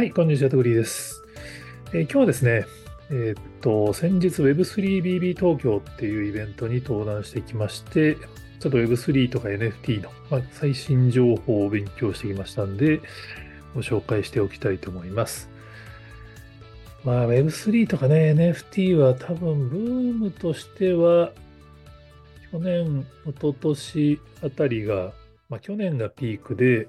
[0.00, 1.22] はい、こんにちは、とぐりです。
[1.92, 2.64] えー今日はですね、
[3.10, 13.02] えーっと、先日 Web3BB 東京っていうイベントに登壇してきまして、ちょっと Web3 とか NFT の、まあ最新情報を勉強してきましたんで、
[13.74, 15.50] ご紹介しておきたいと思います。
[17.04, 21.32] まあ Web3 とかね、NFT は多分ブームとしては、
[22.50, 25.12] 去年、一昨年あたりが、
[25.50, 26.88] まあ去年がピークで、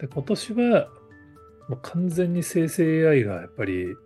[0.00, 0.88] で今年は
[1.68, 3.96] もう完全に生成 AI がやっぱり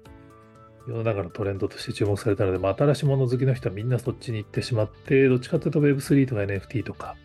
[0.88, 7.16] 世の中のトレンドとして注目されたので、まあ、新しいもの好きの人はみんなそっちに行ってしまって、どっちかというと Web3 とか NFT とか、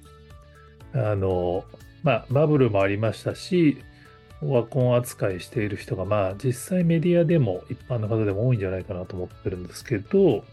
[0.94, 1.64] あの、
[2.04, 3.77] まあ、バブルもありましたし、
[4.41, 10.44] オワコン扱いしている人が、まあ、実際メディアでも一般の方でも多いんじゃないかなと思ってるんですけど、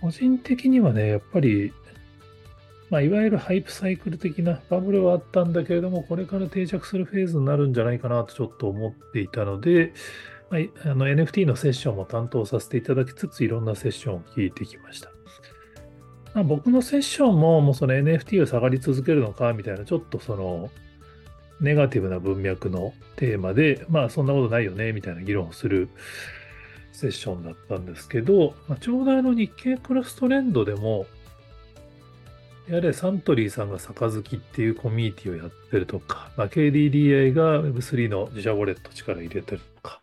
[0.00, 1.72] 個人的にはね、やっぱり、
[2.90, 9.92] まあ、いわゆるハイプサイクル的なバブルはあったんだけれども、これから定着するフェーズになるんじゃないかなとちょっと思っていたので、
[10.50, 15.10] まあ、あの NFT のセッションも担当させていただきつつ、いろんなセッションを聞いてきました。
[16.34, 20.70] まあ、僕のセッションも、もうその NFT を下がり続けるのかみたいな、ちょっとその、
[21.60, 25.88] ネガティブな文脈のテーマで、まあそんなことないよね、みたいな議論をする
[26.92, 31.06] セッションだったんですけど、まあ、ちょうどあの日経クロストレンドでも、
[32.68, 40.02] やれサントリーさんが杯っていうコミュニティをやってるとか、まあ、KDDI が Web3 の自社ウォレット力入れてるとか、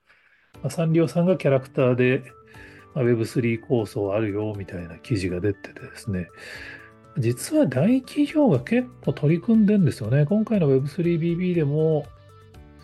[0.63, 2.23] まあ、サンリオさんがキャラクターで、
[2.95, 6.27] まあ、Web3 構想あるよみたいな記事が出ててですね、
[7.19, 10.25] 実は大企業が結構取り組んでんですよね。
[10.25, 12.07] 今回の Web3BB でも、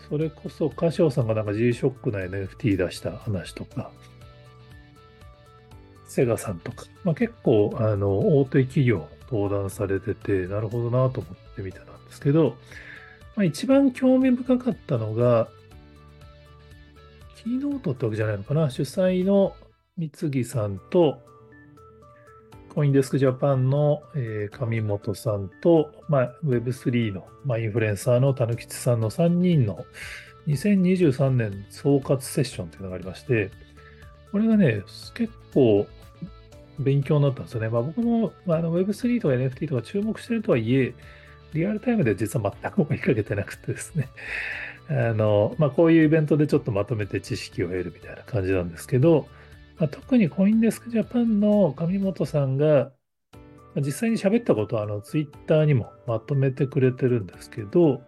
[0.08, 3.90] それこそカシオさんがなんか G-SHOCK な NFT 出した話とか、
[6.06, 12.56] セガさんとか、まあ、結構あの大手企業登壇されてて、なるほどなと思ってみたんですけど、
[13.34, 15.48] まあ、一番興味深かったのが、
[17.42, 19.54] キーノートってわけじゃないのかな、主催の
[19.96, 21.18] 三木さんと、
[22.74, 29.84] コインデスクジャパンの、えー上本さんと、まあ、Web3 の、まあ、インフルエンサーの田吉さんの3人の
[30.46, 33.50] 2023年総括セッションというのがありまして、
[34.30, 34.82] これがね、
[35.14, 35.86] 結構
[36.78, 37.68] 勉強になったんですよね。
[37.68, 40.94] まあ、僕も、まあ、あの Web3 とか NFT とか注目してるとはいえ、
[41.54, 44.08] リアルタイムで実は全く追いかけてなくてですね。
[44.88, 49.28] あの、まあ、こういうイベントでちょっとまとめて知識を得るみたいな感じなんですけど、
[49.78, 52.92] まあ、特にコインデスクジャパンの上本さんが、
[53.76, 58.02] 実際に喋ったことはあのツイッターにもまとめてくれてるんですけど、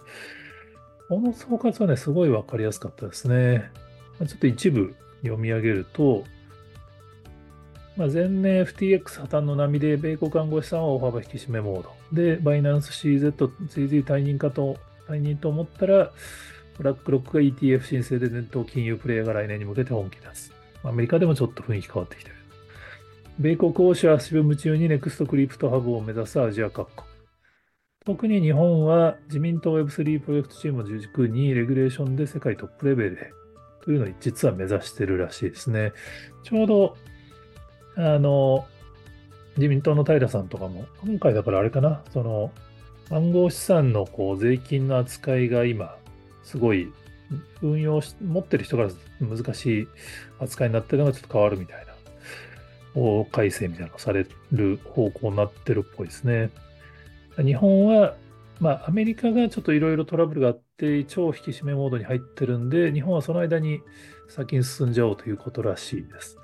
[1.08, 3.70] この総括はね、すごいわかりやすかったですね。
[4.26, 6.25] ちょっと一部読み上げると、
[7.97, 11.93] まあ、前年 FTX 破綻の波で米国暗号資産は大幅引き締めモード。
[12.12, 14.77] で、バイナンス CZ 追随退任かと、
[15.09, 16.10] 退任と思ったら、
[16.77, 20.53] ブラックロックが ETF 申請で伝統金融プレイヤーが来年に向けて本気出す。
[20.82, 22.37] アメリカでもちょっと雰囲気変わってきてる。
[23.38, 27.09] 米国欧州足踏む中にネクストクリプトハブを目指すアジア各国。
[28.05, 33.32] 特に日本は自民党 Web3 プロジェクトチームを軸にレギュレーションで世界トップレベルへ
[33.82, 35.93] というのを実は目指してるらしいですね。
[36.43, 36.97] ちょうど、
[37.97, 38.66] あの、
[39.56, 42.50] 自民党の平さんとかも、今回だからあれかな、その、
[43.10, 45.97] 暗号資産のこう税金の扱いが今、
[46.43, 46.93] すごい
[47.62, 48.91] 運用し、持ってる人から
[49.21, 49.88] 難しい
[50.41, 51.94] 扱いになってるのがちょっと変わるみたいな、
[52.94, 56.50] 法改正みたいなのされる方向になってるっぽいですね。
[57.37, 58.15] 日本は、
[58.61, 63.81] まあ、アメリカがちょっといろいろトラブルがあって、超引き締めモードに入ってるんで、日本はその間に
[64.28, 66.38] 先に進んじゃおうということらしいです。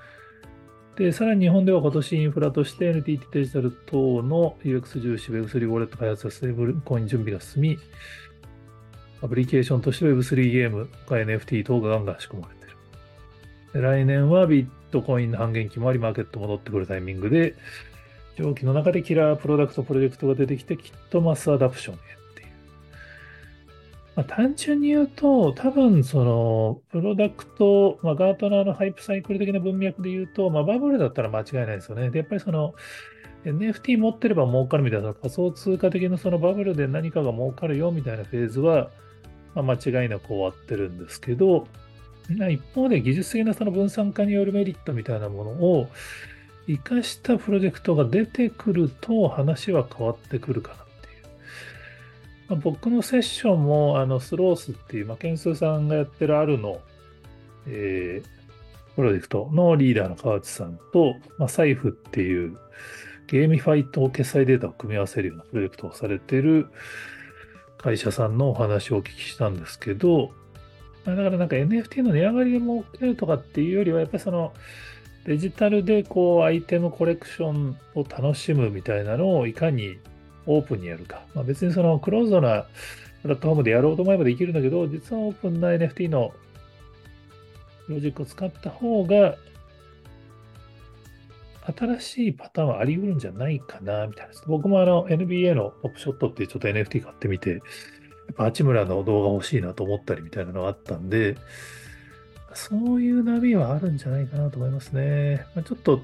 [0.96, 7.78] で、さらに日本では今年インフラとして NTT デジタル等の UX 重視 Web3 ウォレット開発やステーブルコイン準備が進み、
[9.22, 12.66] アプリケーションとして Web3 ゲームとか NFT 等がガンガン仕込まれて
[13.72, 13.82] る。
[13.82, 17.54] 来年はビットコインの半減期もあり、マーケット戻ってくるタイミングで、
[18.36, 21.98] 上記の中で killer product プロジェクトが出てきて、きっと mass adoption へ。
[24.16, 32.10] まあ、単純に言うと、多分その、プロダクト、まあ、ガートナーの hype cycle 的な文脈で言うと、まあ、バブルだったら間違いないですよね。
[32.10, 32.74] で、やっぱりその、
[33.44, 38.90] NFT 持ってれば儲かるみたいな、仮想通貨的なそのバブルで何かが儲かるよみたいなフェーズは、
[39.54, 41.66] まあ、間違いなく終わってるんですけど、
[42.28, 45.88] 一方で技術的なその分散化によるメリットみたいなものを
[46.68, 50.89] 生かしたプロジェクトが出てくると話は変わってくるかな。
[52.56, 56.80] 僕のセッションもあのスロースっていう、まあ、けんすうさんがやってるあるの、
[57.66, 58.40] えー
[58.96, 62.58] プロジェクトのリーダーの川内さんと、まあ、サイフっていう
[63.28, 66.68] GameFi と決済データを組み合わせるようなプロジェクトをされてる
[67.78, 70.32] 会社さんのお話をお聞きしたんですけど、
[71.06, 74.52] ま、だからなんか NFT の値上がりで儲けるとかっていうよりは、やっぱりその
[75.24, 79.98] デジタルでこうアイテムコレクションを楽しむみたいなのをいかに
[80.46, 81.22] オープンにやるか。
[81.34, 82.66] まあ、別にそのクローズドな
[83.22, 86.32] プラットフォームでやろうと思えばできるんだけど、実はオープンな NFT の
[87.88, 89.36] ロジックを使った方が
[91.76, 94.32] 新しいパターンはあり得るんじゃないかな、みたいな。
[94.46, 97.60] 僕もあの NBA のポップショットってちょっと NFT 買ってみて、やっ
[98.36, 101.36] ぱ八村の動画欲しいなと思ったりみたいなのがあったんで、
[102.54, 105.46] そういう波はあるんじゃないかなと思いますね。
[105.54, 106.02] まあ、ちょっと、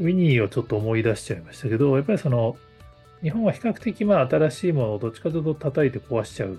[0.00, 2.56] ウィニーをちょっと思い出しちゃいましたけど、やっぱりその、
[3.24, 6.58] 日本は比較的まあ新しいものをどっちかというと叩いて壊しちゃう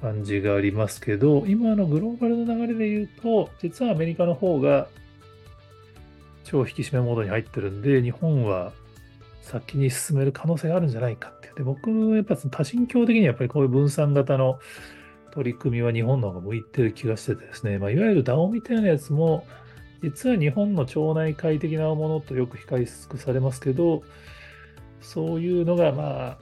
[0.00, 4.86] 感じがありますけど、今のグローバルの流れで言うと、実はアメリカの方が
[6.44, 8.72] 超引き締めモードに入ってるんで、日本は
[9.42, 11.50] 先に進める可能性があるんじゃないかって。
[11.56, 14.60] で、僕、やっぱ多神教的にやっぱりこういう分散型の
[15.32, 19.44] 取り組みは日本の方が向いてる気がしててですね、まあ、いわゆる DAO みたいなやつも、
[20.02, 24.04] 実は日本の町内会的なものとよく比較されますけど、
[25.00, 26.38] そういうのがまあ、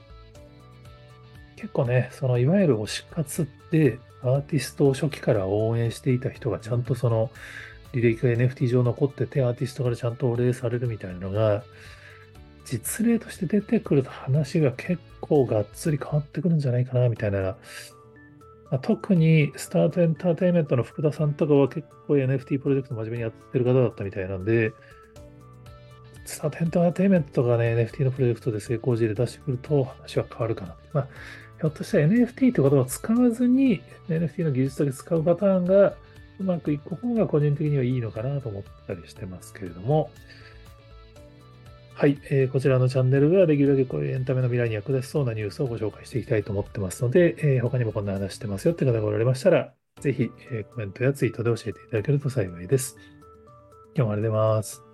[1.56, 7.30] 結構ね、そのいわゆる推し活ってアーティストを初期から応援していた人がちゃんとその
[7.92, 11.62] 履歴が NFT 上残ってて、アーティストからちゃんとお礼されるみたいなのが、
[12.64, 17.56] 実例として出てくると話が結構がっつり変わってくるんじゃないかな、みたいな。
[18.70, 24.72] ま、特にスタートエンターテインメントの福田さんとかは結構 NFT プロジェクト真面目にやってる方だったみたいなんで、
[26.28, 30.76] スタートエンターテイメントとかね、NFT のプロジェクトで成功事例出してくると話は変わるかな。
[30.92, 31.08] まあ、
[31.60, 35.94] ひょっとしたら NFT って言葉を使わずに NFT の技術だけ使うパターンが
[36.38, 40.10] うまくいく方が個人的にはいいのかなと思ったりしてますけれども、
[41.94, 52.96] はい、えー、こちらのチャンネルではできるだけこういうエンタメの未来に役立ちそうなニュースをご紹介していきたいと思ってますので、えー、他にもこんな話してますよって方がおられましたら、ぜひ、えー、コメントやツイートで教えていただけると幸いです。
[53.96, 54.87] 今日もありがとうございます。